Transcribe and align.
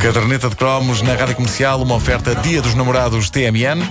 Caderneta 0.00 0.48
de 0.48 0.56
cromos 0.56 1.02
na 1.02 1.14
rádio 1.14 1.36
comercial, 1.36 1.82
uma 1.82 1.94
oferta 1.94 2.34
Dia 2.34 2.62
dos 2.62 2.74
Namorados 2.74 3.28
TMN. 3.28 3.82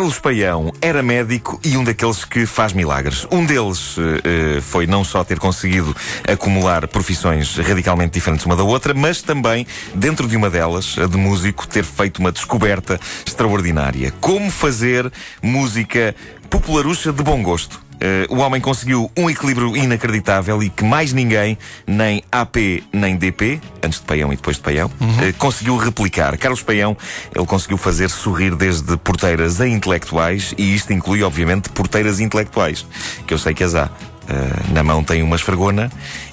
Carlos 0.00 0.18
Paião 0.18 0.72
era 0.80 1.02
médico 1.02 1.60
e 1.62 1.76
um 1.76 1.84
daqueles 1.84 2.24
que 2.24 2.46
faz 2.46 2.72
milagres. 2.72 3.26
Um 3.30 3.44
deles 3.44 3.98
uh, 3.98 4.62
foi 4.62 4.86
não 4.86 5.04
só 5.04 5.22
ter 5.22 5.38
conseguido 5.38 5.94
acumular 6.26 6.88
profissões 6.88 7.54
radicalmente 7.58 8.14
diferentes 8.14 8.46
uma 8.46 8.56
da 8.56 8.62
outra, 8.62 8.94
mas 8.94 9.20
também, 9.20 9.66
dentro 9.94 10.26
de 10.26 10.38
uma 10.38 10.48
delas, 10.48 10.96
a 10.98 11.04
de 11.04 11.18
músico, 11.18 11.68
ter 11.68 11.84
feito 11.84 12.16
uma 12.16 12.32
descoberta 12.32 12.98
extraordinária. 13.26 14.10
Como 14.22 14.50
fazer 14.50 15.12
música 15.42 16.16
popularucha 16.48 17.12
de 17.12 17.22
bom 17.22 17.42
gosto. 17.42 17.89
Uh, 18.00 18.34
o 18.34 18.38
homem 18.38 18.60
conseguiu 18.60 19.10
um 19.14 19.28
equilíbrio 19.28 19.76
inacreditável 19.76 20.62
e 20.62 20.70
que 20.70 20.82
mais 20.82 21.12
ninguém, 21.12 21.58
nem 21.86 22.22
AP 22.32 22.56
nem 22.92 23.14
DP, 23.14 23.60
antes 23.82 24.00
de 24.00 24.06
Paião 24.06 24.32
e 24.32 24.36
depois 24.36 24.56
de 24.56 24.62
Paião, 24.62 24.90
uhum. 24.98 25.28
uh, 25.28 25.34
conseguiu 25.34 25.76
replicar. 25.76 26.36
Carlos 26.38 26.62
Paião, 26.62 26.96
ele 27.34 27.46
conseguiu 27.46 27.76
fazer 27.76 28.08
sorrir 28.08 28.54
desde 28.54 28.96
porteiras 28.96 29.60
a 29.60 29.68
intelectuais 29.68 30.54
e 30.56 30.74
isto 30.74 30.92
inclui, 30.92 31.22
obviamente, 31.22 31.68
porteiras 31.68 32.20
intelectuais, 32.20 32.86
que 33.26 33.34
eu 33.34 33.38
sei 33.38 33.52
que 33.52 33.64
as 33.64 33.74
há. 33.74 33.84
Uh, 33.86 34.72
na 34.72 34.82
mão 34.82 35.02
tem 35.02 35.22
uma 35.22 35.36
esfregona 35.36 35.90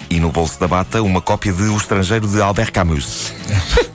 e 0.10 0.20
no 0.20 0.32
bolso 0.32 0.60
da 0.60 0.68
bata 0.68 1.02
uma 1.02 1.20
cópia 1.20 1.52
de 1.52 1.64
O 1.64 1.78
Estrangeiro 1.78 2.28
de 2.28 2.42
Albert 2.42 2.72
Camus. 2.72 3.34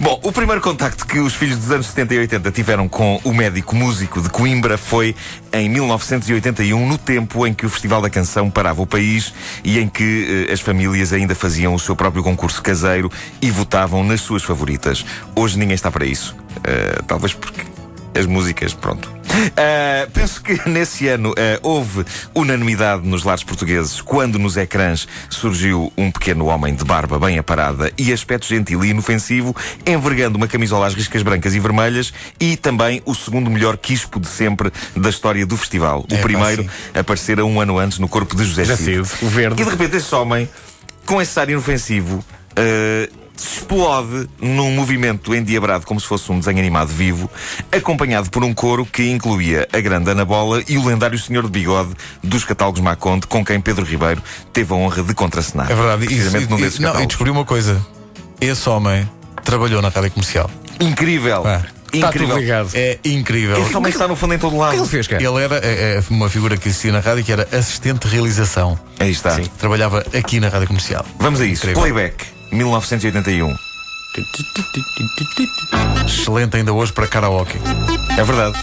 Bom, 0.00 0.20
o 0.22 0.32
primeiro 0.32 0.60
contacto 0.60 1.06
que 1.06 1.18
os 1.18 1.34
filhos 1.34 1.58
dos 1.58 1.70
anos 1.70 1.86
70 1.86 2.14
e 2.14 2.18
80 2.18 2.50
tiveram 2.52 2.88
com 2.88 3.20
o 3.24 3.32
médico 3.32 3.74
músico 3.74 4.20
de 4.20 4.28
Coimbra 4.28 4.78
foi 4.78 5.14
em 5.52 5.68
1981, 5.68 6.86
no 6.86 6.98
tempo 6.98 7.46
em 7.46 7.52
que 7.52 7.66
o 7.66 7.68
Festival 7.68 8.00
da 8.00 8.10
Canção 8.10 8.50
parava 8.50 8.82
o 8.82 8.86
país 8.86 9.32
e 9.64 9.78
em 9.78 9.88
que 9.88 10.46
eh, 10.48 10.52
as 10.52 10.60
famílias 10.60 11.12
ainda 11.12 11.34
faziam 11.34 11.74
o 11.74 11.78
seu 11.78 11.96
próprio 11.96 12.22
concurso 12.22 12.62
caseiro 12.62 13.10
e 13.40 13.50
votavam 13.50 14.04
nas 14.04 14.20
suas 14.20 14.42
favoritas. 14.42 15.04
Hoje 15.34 15.58
ninguém 15.58 15.74
está 15.74 15.90
para 15.90 16.04
isso. 16.04 16.36
Uh, 16.58 17.02
talvez 17.04 17.32
porque 17.32 17.62
as 18.18 18.26
músicas, 18.26 18.72
pronto, 18.72 19.12
Uh, 19.34 20.10
penso 20.12 20.42
que 20.42 20.60
nesse 20.68 21.08
ano 21.08 21.30
uh, 21.30 21.34
houve 21.62 22.04
unanimidade 22.34 23.06
nos 23.06 23.24
lares 23.24 23.42
portugueses 23.42 24.00
quando 24.00 24.38
nos 24.38 24.56
ecrãs 24.56 25.08
surgiu 25.28 25.92
um 25.96 26.10
pequeno 26.10 26.46
homem 26.46 26.74
de 26.74 26.84
barba 26.84 27.18
bem 27.18 27.38
aparada 27.38 27.92
e 27.98 28.12
aspecto 28.12 28.46
gentil 28.46 28.84
e 28.84 28.90
inofensivo, 28.90 29.54
envergando 29.86 30.36
uma 30.36 30.46
camisola 30.46 30.86
às 30.86 30.94
riscas 30.94 31.22
brancas 31.22 31.54
e 31.54 31.60
vermelhas 31.60 32.12
e 32.38 32.56
também 32.56 33.02
o 33.04 33.14
segundo 33.14 33.50
melhor 33.50 33.76
quispo 33.76 34.20
de 34.20 34.28
sempre 34.28 34.70
da 34.96 35.08
história 35.08 35.44
do 35.44 35.56
festival. 35.56 36.06
O 36.10 36.14
é, 36.14 36.18
primeiro 36.18 36.66
aparecera 36.94 37.44
um 37.44 37.60
ano 37.60 37.78
antes 37.78 37.98
no 37.98 38.08
corpo 38.08 38.36
de 38.36 38.44
José 38.44 38.64
Cid. 38.76 39.00
o 39.22 39.28
verde. 39.28 39.60
E 39.60 39.64
de 39.64 39.70
repente 39.70 39.96
esse 39.96 40.14
homem, 40.14 40.48
com 41.06 41.20
esse 41.20 41.38
ar 41.38 41.48
inofensivo, 41.48 42.16
uh, 42.18 43.23
explode 43.64 44.28
num 44.40 44.70
movimento 44.72 45.34
endiabrado 45.34 45.86
como 45.86 45.98
se 45.98 46.06
fosse 46.06 46.30
um 46.30 46.38
desenho 46.38 46.58
animado 46.58 46.88
vivo, 46.88 47.30
acompanhado 47.72 48.30
por 48.30 48.44
um 48.44 48.52
coro 48.52 48.84
que 48.84 49.10
incluía 49.10 49.66
a 49.72 49.80
grande 49.80 50.10
Ana 50.10 50.24
Bola 50.24 50.62
e 50.68 50.76
o 50.76 50.86
lendário 50.86 51.18
Senhor 51.18 51.44
de 51.44 51.50
Bigode 51.50 51.94
dos 52.22 52.44
catálogos 52.44 52.80
Maconde, 52.80 53.26
com 53.26 53.44
quem 53.44 53.60
Pedro 53.60 53.84
Ribeiro 53.84 54.22
teve 54.52 54.72
a 54.72 54.76
honra 54.76 55.02
de 55.02 55.14
contracenar. 55.14 55.70
É 55.70 55.74
verdade, 55.74 56.06
precisamente 56.06 56.50
num 56.50 56.56
desses 56.58 56.78
não, 56.78 57.02
e 57.02 57.06
descobri 57.06 57.30
uma 57.30 57.44
coisa: 57.44 57.84
esse 58.40 58.68
homem 58.68 59.08
trabalhou 59.42 59.80
na 59.80 59.88
rádio 59.88 60.10
comercial. 60.10 60.50
Incrível! 60.78 61.42
Ah. 61.46 61.62
Incrível. 61.94 62.68
É 62.74 62.98
incrível. 63.04 63.56
Esse 63.64 63.76
homem 63.76 63.88
está 63.88 64.08
no 64.08 64.16
fundo 64.16 64.34
em 64.34 64.38
todo 64.38 64.56
lado. 64.56 64.70
O 64.70 64.74
que 64.74 64.80
ele 64.80 64.88
fez, 64.88 65.06
cara? 65.06 65.22
Ele 65.22 65.44
era 65.44 65.58
é, 65.58 65.98
é, 65.98 66.02
uma 66.10 66.28
figura 66.28 66.56
que 66.56 66.68
existia 66.68 66.90
na 66.90 66.98
rádio 66.98 67.22
que 67.22 67.30
era 67.30 67.46
assistente 67.52 68.08
de 68.08 68.12
realização. 68.12 68.76
Aí 68.98 69.12
está. 69.12 69.30
Sim. 69.30 69.44
Trabalhava 69.58 70.04
aqui 70.12 70.40
na 70.40 70.48
rádio 70.48 70.66
comercial. 70.66 71.06
Vamos 71.20 71.40
a 71.40 71.46
isso. 71.46 71.62
Incrível. 71.62 71.82
Playback. 71.82 72.33
1981. 72.54 73.56
Excelente 76.06 76.56
ainda 76.56 76.72
hoje 76.72 76.92
para 76.92 77.08
karaoke. 77.08 77.58
É 78.16 78.22
verdade. 78.22 78.56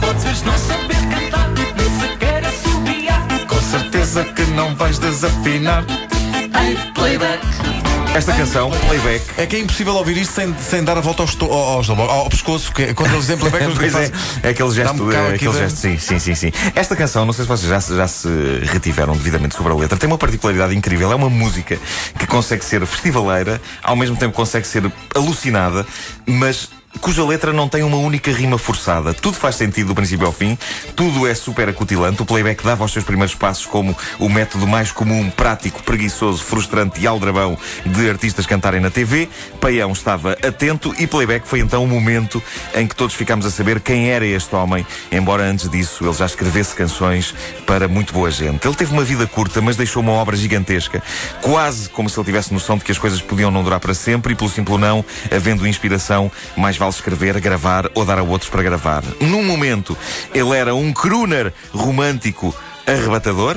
Podes 0.00 0.42
não 0.42 0.58
saber 0.58 1.00
cantar, 1.08 1.48
nem 1.76 2.00
sequer 2.00 2.44
assobiar. 2.44 3.46
Com 3.48 3.60
certeza 3.62 4.24
que 4.24 4.42
não 4.50 4.74
vais 4.74 4.98
desafinar. 4.98 5.84
Em 5.88 6.92
playback. 6.92 7.85
Esta 8.16 8.32
canção, 8.32 8.70
playback. 8.70 9.22
É 9.36 9.44
que 9.44 9.56
é 9.56 9.58
impossível 9.58 9.92
ouvir 9.92 10.16
isto 10.16 10.32
sem, 10.32 10.56
sem 10.58 10.82
dar 10.82 10.96
a 10.96 11.02
volta 11.02 11.22
ao, 11.22 11.52
ao, 11.52 11.82
ao, 11.82 12.10
ao 12.10 12.30
pescoço, 12.30 12.72
que 12.72 12.84
é 12.84 12.94
quando 12.94 13.10
eles 13.10 13.26
dizem 13.26 13.36
playback, 13.36 13.66
pois 13.76 13.94
é, 13.94 14.10
é 14.42 14.48
aquele 14.48 14.70
gesto, 14.70 15.12
é, 15.12 15.34
aquele 15.34 15.52
gesto 15.52 15.76
sim, 15.76 15.98
sim, 15.98 16.18
sim, 16.18 16.34
sim. 16.34 16.50
Esta 16.74 16.96
canção, 16.96 17.26
não 17.26 17.34
sei 17.34 17.44
se 17.44 17.48
vocês 17.48 17.68
já, 17.68 17.78
já 17.78 18.08
se 18.08 18.26
retiveram 18.62 19.14
devidamente 19.14 19.54
sobre 19.54 19.70
a 19.70 19.76
letra, 19.76 19.98
tem 19.98 20.06
uma 20.06 20.16
particularidade 20.16 20.74
incrível. 20.74 21.12
É 21.12 21.14
uma 21.14 21.28
música 21.28 21.78
que 22.18 22.26
consegue 22.26 22.64
ser 22.64 22.86
festivaleira, 22.86 23.60
ao 23.82 23.94
mesmo 23.94 24.16
tempo 24.16 24.34
consegue 24.34 24.66
ser 24.66 24.90
alucinada, 25.14 25.86
mas 26.26 26.70
cuja 27.00 27.24
letra 27.24 27.52
não 27.52 27.68
tem 27.68 27.82
uma 27.82 27.96
única 27.96 28.30
rima 28.30 28.58
forçada. 28.58 29.14
Tudo 29.14 29.36
faz 29.36 29.56
sentido 29.56 29.88
do 29.88 29.94
princípio 29.94 30.26
ao 30.26 30.32
fim, 30.32 30.58
tudo 30.94 31.26
é 31.26 31.34
super 31.34 31.68
acutilante. 31.68 32.22
O 32.22 32.26
playback 32.26 32.64
dava 32.64 32.84
os 32.84 32.92
seus 32.92 33.04
primeiros 33.04 33.34
passos 33.34 33.66
como 33.66 33.96
o 34.18 34.28
método 34.28 34.66
mais 34.66 34.90
comum, 34.92 35.30
prático, 35.30 35.82
preguiçoso, 35.82 36.42
frustrante 36.42 37.00
e 37.00 37.06
aldrabão 37.06 37.56
de 37.84 38.08
artistas 38.08 38.46
cantarem 38.46 38.80
na 38.80 38.90
TV. 38.90 39.28
Paião 39.60 39.92
estava 39.92 40.32
atento 40.32 40.94
e 40.98 41.06
playback 41.06 41.46
foi 41.46 41.60
então 41.60 41.84
o 41.84 41.86
momento 41.86 42.42
em 42.74 42.86
que 42.86 42.94
todos 42.94 43.14
ficámos 43.14 43.46
a 43.46 43.50
saber 43.50 43.80
quem 43.80 44.10
era 44.10 44.24
este 44.26 44.54
homem, 44.54 44.86
embora 45.10 45.44
antes 45.44 45.68
disso 45.68 46.04
ele 46.04 46.12
já 46.12 46.26
escrevesse 46.26 46.74
canções 46.74 47.34
para 47.66 47.88
muito 47.88 48.12
boa 48.12 48.30
gente. 48.30 48.66
Ele 48.66 48.74
teve 48.74 48.92
uma 48.92 49.04
vida 49.04 49.26
curta, 49.26 49.60
mas 49.60 49.76
deixou 49.76 50.02
uma 50.02 50.12
obra 50.12 50.36
gigantesca, 50.36 51.02
quase 51.40 51.88
como 51.88 52.08
se 52.08 52.18
ele 52.18 52.26
tivesse 52.26 52.52
noção 52.52 52.78
de 52.78 52.84
que 52.84 52.92
as 52.92 52.98
coisas 52.98 53.20
podiam 53.20 53.50
não 53.50 53.62
durar 53.62 53.80
para 53.80 53.94
sempre 53.94 54.32
e, 54.32 54.36
pelo 54.36 54.50
simples 54.50 54.78
não, 54.78 55.04
havendo 55.30 55.66
inspiração, 55.66 56.30
mais 56.56 56.76
vale 56.76 56.85
vale 56.86 56.94
escrever, 56.94 57.40
gravar 57.40 57.90
ou 57.94 58.04
dar 58.04 58.18
a 58.18 58.22
outros 58.22 58.50
para 58.50 58.62
gravar. 58.62 59.02
Num 59.20 59.44
momento, 59.44 59.96
ele 60.32 60.56
era 60.56 60.74
um 60.74 60.92
crooner 60.92 61.52
romântico 61.72 62.54
arrebatador. 62.86 63.56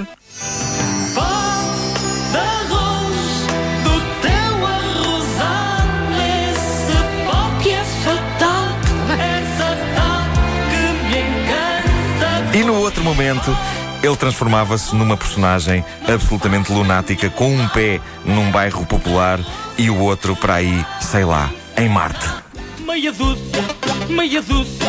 E 12.51 12.63
no 12.63 12.75
outro 12.75 13.03
momento, 13.03 13.55
ele 14.01 14.15
transformava-se 14.17 14.95
numa 14.95 15.15
personagem 15.15 15.85
absolutamente 16.11 16.73
lunática, 16.73 17.29
com 17.29 17.53
um 17.53 17.67
pé 17.69 18.01
num 18.25 18.49
bairro 18.51 18.85
popular 18.85 19.39
e 19.77 19.89
o 19.89 19.97
outro 19.99 20.35
para 20.35 20.55
aí, 20.55 20.85
sei 20.99 21.23
lá, 21.23 21.49
em 21.77 21.87
Marte 21.87 22.48
meia 22.89 23.11
dúzia, 23.11 23.63
meia 24.09 24.41
dúzia, 24.41 24.87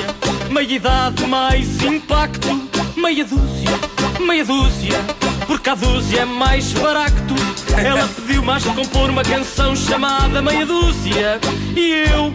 meia 0.50 0.72
idade 0.72 1.27
mais 1.27 1.83
impacto, 1.83 2.49
meia 2.97 3.27
dúzia, 3.27 3.71
meia 4.27 4.43
dúzia, 4.43 4.99
porque 5.47 5.69
a 5.69 5.75
dúzia 5.75 6.21
é 6.21 6.25
mais 6.25 6.72
barato. 6.72 7.34
Ela 7.77 8.09
pediu 8.09 8.43
mais 8.43 8.62
de 8.62 8.71
compor 8.71 9.11
uma 9.11 9.22
canção 9.22 9.77
chamada 9.77 10.41
Meia 10.41 10.65
Dúzia 10.65 11.38
e 11.77 12.06
eu 12.11 12.33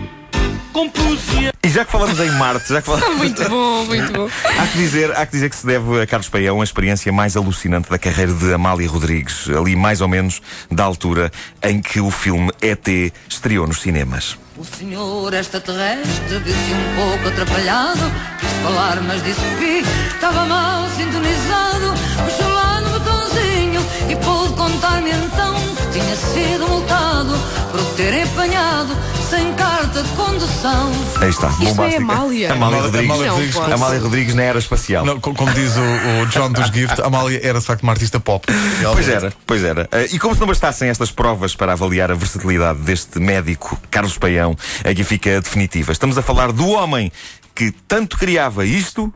compus-a. 0.75 1.53
E 1.63 1.69
já 1.69 1.85
que 1.85 1.91
falamos 1.91 2.19
em 2.19 2.29
Marte, 2.31 2.67
já 2.67 2.81
que 2.81 2.87
falamos... 2.87 3.15
muito 3.17 3.49
bom, 3.49 3.85
muito 3.85 4.11
bom. 4.11 4.29
há, 4.43 4.67
que 4.67 4.77
dizer, 4.77 5.15
há 5.15 5.25
que 5.25 5.31
dizer 5.31 5.49
que 5.49 5.55
se 5.55 5.65
deve 5.65 6.01
a 6.01 6.05
Carlos 6.05 6.27
Paião 6.27 6.59
a 6.59 6.63
experiência 6.65 7.13
mais 7.13 7.37
alucinante 7.37 7.89
da 7.89 7.97
carreira 7.97 8.33
de 8.33 8.53
Amália 8.53 8.89
Rodrigues, 8.89 9.49
ali 9.49 9.73
mais 9.73 10.01
ou 10.01 10.09
menos 10.09 10.41
da 10.69 10.83
altura 10.83 11.31
em 11.63 11.81
que 11.81 12.01
o 12.01 12.11
filme 12.11 12.51
ET 12.61 12.85
estreou 13.29 13.65
nos 13.65 13.79
cinemas. 13.79 14.37
O 14.57 14.65
senhor 14.65 15.33
extraterrestre 15.33 16.39
viu-se 16.39 16.73
um 16.73 16.95
pouco 16.95 17.27
atrapalhado 17.27 18.11
Quis 18.39 18.49
falar, 18.63 19.01
mas 19.01 19.21
disse 19.21 19.41
que 19.59 19.83
estava 20.13 20.45
mal 20.45 20.89
sintonizado 20.91 21.93
Puxou 22.23 22.53
lá 22.53 22.79
no 22.79 22.89
botãozinho 22.91 23.81
e 24.09 24.15
pôde 24.15 24.53
contar-me 24.53 25.11
então 25.11 25.55
Que 25.91 25.99
tinha 25.99 26.15
sido 26.15 26.69
multado 26.69 27.37
por 27.69 27.83
ter 27.95 28.23
apanhado 28.23 29.14
sem 29.29 29.53
carta 29.53 30.03
de 30.03 30.09
condução. 30.09 30.91
Aí 31.19 31.29
está, 31.29 31.47
Isto 31.49 31.65
bombástica. 31.65 31.93
é 31.93 31.97
Amália. 31.97 32.53
Amália 32.53 32.81
Rodrigues. 32.81 33.09
Amália 33.09 33.31
Rodrigues, 33.31 33.55
não, 33.55 33.73
Amália 33.73 33.99
Rodrigues 33.99 34.35
na 34.35 34.43
era 34.43 34.59
espacial. 34.59 35.05
Não, 35.05 35.19
como 35.19 35.51
diz 35.53 35.75
o, 35.75 36.21
o, 36.21 36.25
John 36.27 36.51
dos 36.51 36.67
Gift, 36.67 37.01
Amália 37.01 37.39
era 37.43 37.59
de 37.59 37.65
facto 37.65 37.83
uma 37.83 37.91
artista 37.93 38.19
pop. 38.19 38.45
Pois 38.95 39.09
era, 39.09 39.33
pois 39.45 39.63
era. 39.63 39.89
Eh, 39.91 40.09
e 40.13 40.19
como 40.19 40.33
se 40.33 40.39
não 40.39 40.47
bastassem 40.47 40.89
estas 40.89 41.11
provas 41.11 41.55
para 41.55 41.73
avaliar 41.73 42.11
a 42.11 42.13
versatilidade 42.13 42.79
deste 42.79 43.19
médico, 43.19 43.77
Carlos 43.89 44.17
Paião, 44.17 44.55
aqui 44.83 45.03
fica 45.03 45.37
a 45.37 45.39
definitiva. 45.39 45.91
Estamos 45.91 46.17
a 46.17 46.21
falar 46.21 46.51
do 46.51 46.69
homem 46.69 47.11
que 47.53 47.71
tanto 47.87 48.17
criava 48.17 48.65
isto. 48.65 49.13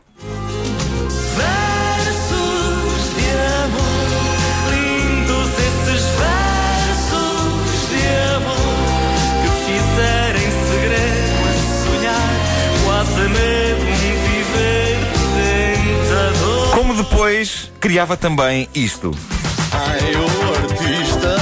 Depois 17.40 17.72
criava 17.80 18.16
também 18.16 18.68
isto. 18.74 19.12
Ai, 19.72 20.14
o 20.14 20.24
artista 20.54 21.36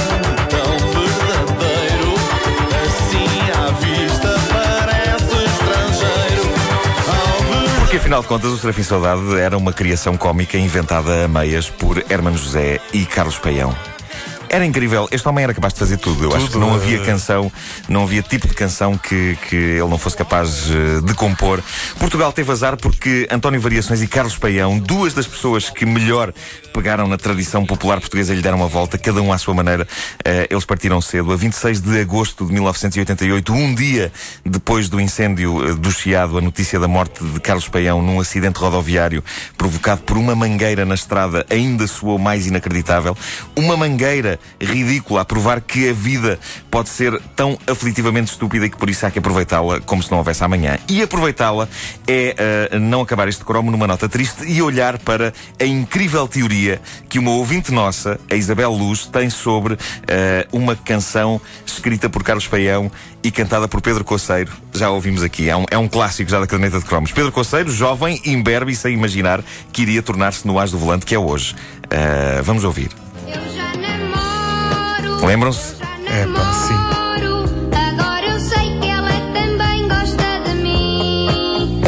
tão 0.49 0.77
verdadeiro, 0.93 2.13
assim 2.85 3.51
à 3.51 3.71
vista 3.71 4.35
parece 4.49 5.35
estrangeiro. 5.45 6.49
Ao 7.07 7.43
ver 7.43 7.79
Porque 7.81 7.97
afinal 7.97 8.21
de 8.21 8.27
contas 8.27 8.51
o 8.51 8.57
Serafim 8.57 8.83
Saudade 8.83 9.39
era 9.39 9.57
uma 9.57 9.73
criação 9.73 10.15
cómica 10.15 10.57
inventada 10.57 11.25
a 11.25 11.27
meias 11.27 11.69
por 11.69 12.01
Hermano 12.09 12.37
José 12.37 12.79
e 12.93 13.05
Carlos 13.05 13.37
Paião. 13.37 13.75
Era 14.51 14.65
incrível, 14.65 15.07
este 15.11 15.27
homem 15.27 15.43
era 15.43 15.53
capaz 15.53 15.73
de 15.73 15.79
fazer 15.79 15.97
tudo. 15.97 16.23
Eu 16.23 16.35
acho 16.35 16.47
que 16.47 16.53
Tudo, 16.53 16.65
não 16.65 16.73
havia 16.73 16.99
canção, 17.03 17.51
não 17.87 18.03
havia 18.03 18.23
tipo 18.23 18.47
de 18.47 18.55
canção 18.55 18.97
que, 18.97 19.37
que 19.47 19.55
ele 19.55 19.87
não 19.87 19.97
fosse 19.97 20.17
capaz 20.17 20.69
eh, 20.71 21.01
de 21.01 21.13
compor. 21.13 21.61
Portugal 21.99 22.33
teve 22.33 22.51
azar 22.51 22.75
porque 22.75 23.27
António 23.29 23.61
Variações 23.61 24.01
e 24.01 24.07
Carlos 24.07 24.37
Paião, 24.37 24.79
duas 24.79 25.13
das 25.13 25.27
pessoas 25.27 25.69
que 25.69 25.85
melhor 25.85 26.33
pegaram 26.73 27.07
na 27.07 27.15
tradição 27.15 27.63
popular 27.63 27.99
portuguesa 27.99 28.33
e 28.33 28.37
lhe 28.37 28.41
deram 28.41 28.57
uma 28.57 28.67
volta, 28.67 28.97
cada 28.97 29.21
um 29.21 29.31
à 29.31 29.37
sua 29.37 29.53
maneira. 29.53 29.87
Eh, 30.25 30.47
eles 30.49 30.65
partiram 30.65 30.99
cedo. 30.99 31.31
A 31.31 31.35
26 31.35 31.79
de 31.81 31.99
agosto 32.01 32.43
de 32.43 32.51
1988, 32.51 33.53
um 33.53 33.75
dia 33.75 34.11
depois 34.43 34.89
do 34.89 34.99
incêndio 34.99 35.69
eh, 35.69 35.75
do 35.75 35.91
Chiado, 35.91 36.39
a 36.39 36.41
notícia 36.41 36.79
da 36.79 36.87
morte 36.87 37.23
de 37.23 37.39
Carlos 37.39 37.67
Paião 37.67 38.01
num 38.01 38.19
acidente 38.19 38.57
rodoviário 38.57 39.23
provocado 39.55 40.01
por 40.01 40.17
uma 40.17 40.33
mangueira 40.33 40.85
na 40.85 40.95
estrada 40.95 41.45
ainda 41.51 41.85
soou 41.85 42.17
mais 42.17 42.47
inacreditável. 42.47 43.15
Uma 43.55 43.77
mangueira 43.77 44.38
ridícula 44.59 45.21
a 45.21 45.25
provar 45.25 45.61
que 45.61 45.89
a 45.89 45.93
vida 45.93 46.39
pode 46.69 46.89
ser 46.89 47.19
tão 47.35 47.57
aflitivamente 47.67 48.31
estúpida 48.31 48.65
e 48.65 48.69
que 48.69 48.77
por 48.77 48.89
isso 48.89 49.05
há 49.05 49.11
que 49.11 49.19
aproveitá-la 49.19 49.79
como 49.81 50.03
se 50.03 50.11
não 50.11 50.17
houvesse 50.17 50.43
amanhã. 50.43 50.77
E 50.87 51.01
aproveitá-la 51.01 51.67
é 52.07 52.35
eh, 52.37 52.79
não 52.79 53.01
acabar 53.01 53.27
este 53.27 53.43
cromo 53.43 53.71
numa 53.71 53.87
nota 53.87 54.09
triste 54.09 54.43
e 54.45 54.61
olhar 54.61 54.97
para 54.99 55.33
a 55.59 55.65
incrível 55.65 56.27
teoria 56.27 56.81
que 57.07 57.19
uma 57.19 57.31
ouvinte 57.31 57.71
nossa, 57.71 58.19
a 58.29 58.35
Isabel 58.35 58.71
Luz, 58.71 59.05
tem 59.05 59.29
sobre 59.29 59.77
eh, 60.07 60.47
uma 60.51 60.75
canção 60.75 61.39
escrita 61.65 62.09
por 62.09 62.23
Carlos 62.23 62.47
Paião 62.47 62.91
e 63.23 63.31
cantada 63.31 63.67
por 63.67 63.81
Pedro 63.81 64.03
Coceiro. 64.03 64.51
Já 64.73 64.89
ouvimos 64.89 65.23
aqui, 65.23 65.49
é 65.49 65.55
um, 65.55 65.65
é 65.69 65.77
um 65.77 65.87
clássico 65.87 66.29
já 66.29 66.39
da 66.39 66.47
caderneta 66.47 66.79
de 66.79 66.85
cromos. 66.85 67.11
Pedro 67.11 67.31
Coceiro, 67.31 67.71
jovem, 67.71 68.21
imberbe 68.25 68.71
e 68.71 68.75
sem 68.75 68.93
imaginar 68.93 69.43
que 69.71 69.81
iria 69.81 70.01
tornar-se 70.01 70.45
no 70.47 70.59
as 70.59 70.71
do 70.71 70.77
volante 70.77 71.05
que 71.05 71.15
é 71.15 71.19
hoje. 71.19 71.55
Eh, 71.89 72.41
vamos 72.43 72.63
ouvir. 72.63 73.08
Lembram-se? 75.21 75.75
É, 76.07 76.25
pá, 76.25 76.53
sim. 76.53 76.99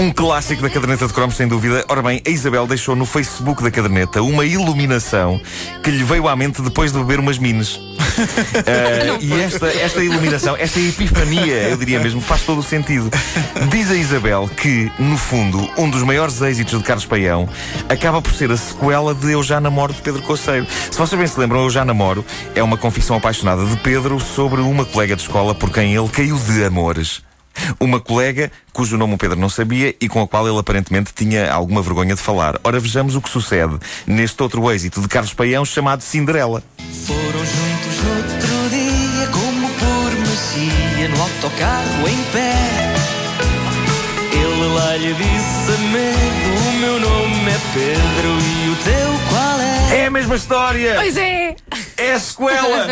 Um 0.01 0.11
clássico 0.11 0.61
da 0.63 0.69
caderneta 0.69 1.07
de 1.07 1.13
cromos, 1.13 1.35
sem 1.35 1.47
dúvida. 1.47 1.85
Ora 1.87 2.01
bem, 2.01 2.21
a 2.25 2.29
Isabel 2.29 2.65
deixou 2.65 2.95
no 2.95 3.05
Facebook 3.05 3.61
da 3.61 3.69
caderneta 3.69 4.21
uma 4.21 4.43
iluminação 4.43 5.39
que 5.83 5.91
lhe 5.91 6.03
veio 6.03 6.27
à 6.27 6.35
mente 6.35 6.61
depois 6.61 6.91
de 6.91 6.97
beber 6.97 7.19
umas 7.19 7.37
mines. 7.37 7.79
Eh, 8.65 9.17
e 9.21 9.33
esta, 9.41 9.67
esta 9.67 10.03
iluminação, 10.03 10.55
esta 10.57 10.79
epifania, 10.79 11.69
eu 11.69 11.77
diria 11.77 11.99
mesmo, 11.99 12.21
faz 12.21 12.43
todo 12.43 12.59
o 12.59 12.63
sentido. 12.63 13.09
Diz 13.69 13.89
a 13.89 13.95
Isabel 13.95 14.49
que, 14.49 14.91
no 14.99 15.17
fundo, 15.17 15.69
um 15.77 15.89
dos 15.89 16.03
maiores 16.03 16.41
êxitos 16.41 16.77
de 16.77 16.83
Carlos 16.83 17.05
Paião 17.05 17.47
acaba 17.89 18.21
por 18.21 18.33
ser 18.33 18.51
a 18.51 18.57
sequela 18.57 19.13
de 19.13 19.31
Eu 19.31 19.43
Já 19.43 19.59
Namoro 19.59 19.93
de 19.93 20.01
Pedro 20.01 20.21
Coceiro. 20.21 20.67
Se 20.89 20.97
vocês 20.97 21.17
bem 21.17 21.27
se 21.27 21.39
lembram, 21.39 21.63
Eu 21.63 21.69
Já 21.69 21.83
Namoro 21.83 22.25
é 22.55 22.61
uma 22.61 22.77
confissão 22.77 23.15
apaixonada 23.15 23.65
de 23.65 23.75
Pedro 23.77 24.19
sobre 24.19 24.61
uma 24.61 24.85
colega 24.85 25.15
de 25.15 25.21
escola 25.21 25.55
por 25.55 25.71
quem 25.71 25.95
ele 25.95 26.09
caiu 26.09 26.37
de 26.37 26.63
amores. 26.63 27.21
Uma 27.79 27.99
colega 27.99 28.51
cujo 28.71 28.97
nome 28.97 29.15
o 29.15 29.17
Pedro 29.17 29.37
não 29.37 29.49
sabia 29.49 29.93
e 29.99 30.07
com 30.07 30.21
a 30.21 30.27
qual 30.27 30.47
ele 30.47 30.57
aparentemente 30.57 31.13
tinha 31.13 31.51
alguma 31.51 31.81
vergonha 31.81 32.15
de 32.15 32.21
falar. 32.21 32.59
Ora, 32.63 32.79
vejamos 32.79 33.15
o 33.15 33.21
que 33.21 33.29
sucede 33.29 33.77
neste 34.07 34.41
outro 34.41 34.71
êxito 34.71 35.01
de 35.01 35.07
Carlos 35.07 35.33
Paião 35.33 35.65
chamado 35.65 36.01
Cinderela. 36.01 36.63
Autocarro 41.61 42.07
em 42.09 42.23
pé. 42.31 42.53
Ele 44.33 44.73
lá 44.73 44.97
lhe 44.97 45.13
disse 45.13 45.71
a 45.71 45.77
medo: 45.91 46.69
O 46.69 46.73
meu 46.79 46.99
nome 46.99 47.49
é 47.51 47.59
Pedro 47.73 48.39
e 48.39 48.69
o 48.69 48.75
teu 48.83 49.29
qual 49.29 49.61
é? 49.61 50.01
É 50.01 50.05
a 50.07 50.11
mesma 50.11 50.35
história! 50.35 50.95
Pois 50.95 51.17
é! 51.17 51.55
É 51.97 52.13
a 52.13 52.19
sequela! 52.19 52.87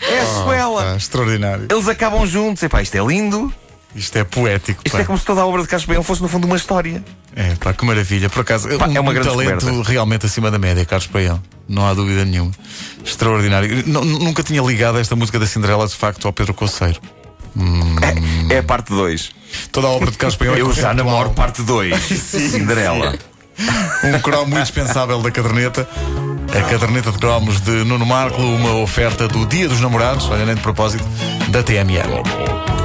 É 0.00 0.20
a 0.20 0.26
sequela! 0.26 0.82
Pá, 0.84 0.96
extraordinário. 0.96 1.66
Eles 1.70 1.88
acabam 1.88 2.26
juntos. 2.26 2.62
Epá, 2.62 2.80
isto 2.82 2.94
é 2.96 3.04
lindo. 3.04 3.52
Isto 3.94 4.16
é 4.18 4.24
poético. 4.24 4.80
Isto 4.84 4.96
pá. 4.96 5.02
é 5.02 5.04
como 5.04 5.18
se 5.18 5.24
toda 5.24 5.40
a 5.42 5.46
obra 5.46 5.62
de 5.62 5.68
Carlos 5.68 5.86
Paião 5.86 6.02
fosse, 6.02 6.20
no 6.22 6.28
fundo, 6.28 6.46
uma 6.46 6.56
história. 6.56 7.04
É, 7.36 7.54
pá, 7.56 7.72
que 7.72 7.84
maravilha. 7.84 8.28
Por 8.30 8.40
acaso, 8.40 8.68
Pá, 8.78 8.86
um, 8.88 8.96
é 8.96 9.00
uma 9.00 9.10
um 9.10 9.14
grande 9.14 9.28
talento 9.28 9.56
descoberta. 9.58 9.90
realmente 9.90 10.26
acima 10.26 10.50
da 10.50 10.58
média, 10.58 10.84
Carlos 10.84 11.06
Paião. 11.06 11.40
Não 11.68 11.86
há 11.86 11.94
dúvida 11.94 12.24
nenhuma. 12.24 12.50
Extraordinário. 13.04 13.70
N- 13.86 14.18
nunca 14.24 14.42
tinha 14.42 14.62
ligado 14.62 14.98
esta 14.98 15.14
música 15.14 15.38
da 15.38 15.46
Cinderela, 15.46 15.86
de 15.86 15.94
facto, 15.94 16.26
ao 16.26 16.32
Pedro 16.32 16.54
Coceiro. 16.54 17.00
É 18.50 18.58
a 18.58 18.62
parte 18.62 18.90
2. 18.90 19.30
Toda 19.70 19.86
a 19.86 19.90
obra 19.90 20.10
de 20.10 20.18
Carlos 20.18 20.36
Paião 20.36 20.54
é 20.54 20.60
Eu 20.60 20.72
já 20.72 20.92
namoro 20.92 21.30
parte 21.30 21.62
2. 21.62 21.98
Cinderela. 22.02 23.14
Um 24.04 24.20
cromo 24.20 24.56
indispensável 24.56 25.20
da 25.22 25.30
caderneta. 25.30 25.88
A 26.48 26.70
caderneta 26.70 27.10
de 27.10 27.18
cromos 27.18 27.60
de 27.60 27.84
Nuno 27.84 28.06
Marco, 28.06 28.40
uma 28.40 28.76
oferta 28.76 29.26
do 29.26 29.46
Dia 29.46 29.68
dos 29.68 29.80
Namorados, 29.80 30.28
olha 30.30 30.44
nem 30.44 30.54
de 30.54 30.60
propósito, 30.60 31.04
da 31.48 31.62
TMN. 31.62 32.83